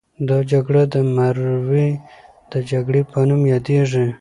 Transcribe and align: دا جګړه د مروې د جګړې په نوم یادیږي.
دا 0.29 0.37
جګړه 0.51 0.83
د 0.93 0.95
مروې 1.15 1.89
د 2.51 2.53
جګړې 2.71 3.01
په 3.11 3.17
نوم 3.29 3.41
یادیږي. 3.53 4.05